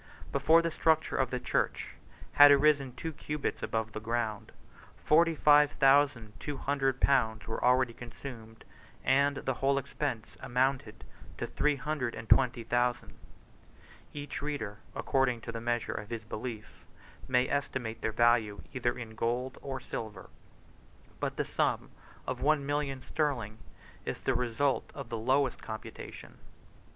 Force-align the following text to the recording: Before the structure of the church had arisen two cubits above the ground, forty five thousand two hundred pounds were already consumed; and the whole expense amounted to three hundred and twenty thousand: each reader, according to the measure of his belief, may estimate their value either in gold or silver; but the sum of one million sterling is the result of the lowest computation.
Before 0.31 0.63
the 0.63 0.71
structure 0.71 1.15
of 1.15 1.29
the 1.29 1.39
church 1.39 1.89
had 2.31 2.49
arisen 2.49 2.95
two 2.95 3.13
cubits 3.13 3.61
above 3.61 3.91
the 3.91 3.99
ground, 3.99 4.51
forty 4.97 5.35
five 5.35 5.73
thousand 5.73 6.33
two 6.39 6.57
hundred 6.57 6.99
pounds 6.99 7.45
were 7.45 7.63
already 7.63 7.93
consumed; 7.93 8.63
and 9.03 9.35
the 9.37 9.53
whole 9.53 9.77
expense 9.77 10.35
amounted 10.39 11.03
to 11.37 11.45
three 11.45 11.75
hundred 11.75 12.15
and 12.15 12.27
twenty 12.29 12.63
thousand: 12.63 13.13
each 14.11 14.41
reader, 14.41 14.79
according 14.95 15.39
to 15.41 15.51
the 15.51 15.61
measure 15.61 15.93
of 15.93 16.09
his 16.09 16.23
belief, 16.23 16.83
may 17.27 17.47
estimate 17.47 18.01
their 18.01 18.11
value 18.11 18.63
either 18.73 18.97
in 18.97 19.13
gold 19.13 19.59
or 19.61 19.79
silver; 19.79 20.31
but 21.19 21.37
the 21.37 21.45
sum 21.45 21.91
of 22.25 22.41
one 22.41 22.65
million 22.65 23.03
sterling 23.03 23.59
is 24.03 24.21
the 24.21 24.33
result 24.33 24.91
of 24.95 25.09
the 25.09 25.17
lowest 25.19 25.61
computation. 25.61 26.39